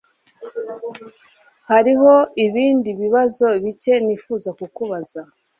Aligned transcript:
Hariho 1.69 2.13
ibindi 2.45 2.89
bibazo 3.01 3.45
bike 3.63 3.93
nifuza 4.05 4.49
kukubaza. 4.57 5.21